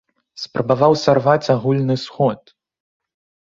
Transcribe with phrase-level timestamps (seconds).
[0.43, 2.39] Спрабаваў сарваць агульны сход!